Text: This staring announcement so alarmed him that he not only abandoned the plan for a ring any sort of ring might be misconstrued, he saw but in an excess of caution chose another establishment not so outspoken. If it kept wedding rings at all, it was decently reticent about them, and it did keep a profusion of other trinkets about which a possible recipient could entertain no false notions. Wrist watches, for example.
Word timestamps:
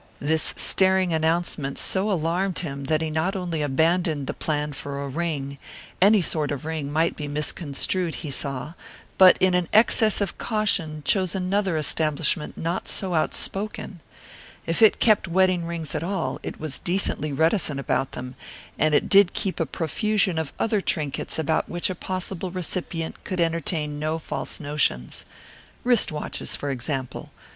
This 0.19 0.55
staring 0.57 1.13
announcement 1.13 1.77
so 1.77 2.11
alarmed 2.11 2.57
him 2.57 2.85
that 2.85 3.01
he 3.03 3.11
not 3.11 3.35
only 3.35 3.61
abandoned 3.61 4.25
the 4.25 4.33
plan 4.33 4.73
for 4.73 4.99
a 5.03 5.07
ring 5.07 5.59
any 6.01 6.23
sort 6.23 6.49
of 6.49 6.65
ring 6.65 6.91
might 6.91 7.15
be 7.15 7.27
misconstrued, 7.27 8.15
he 8.15 8.31
saw 8.31 8.73
but 9.19 9.37
in 9.39 9.53
an 9.53 9.67
excess 9.71 10.19
of 10.19 10.39
caution 10.39 11.03
chose 11.05 11.35
another 11.35 11.77
establishment 11.77 12.57
not 12.57 12.87
so 12.87 13.13
outspoken. 13.13 13.99
If 14.65 14.81
it 14.81 14.99
kept 14.99 15.27
wedding 15.27 15.65
rings 15.67 15.93
at 15.93 16.01
all, 16.01 16.39
it 16.41 16.59
was 16.59 16.79
decently 16.79 17.31
reticent 17.31 17.79
about 17.79 18.13
them, 18.13 18.33
and 18.79 18.95
it 18.95 19.07
did 19.07 19.33
keep 19.33 19.59
a 19.59 19.67
profusion 19.67 20.39
of 20.39 20.51
other 20.57 20.81
trinkets 20.81 21.37
about 21.37 21.69
which 21.69 21.91
a 21.91 21.93
possible 21.93 22.49
recipient 22.49 23.23
could 23.23 23.39
entertain 23.39 23.99
no 23.99 24.17
false 24.17 24.59
notions. 24.59 25.25
Wrist 25.83 26.11
watches, 26.11 26.55
for 26.55 26.71
example. 26.71 27.29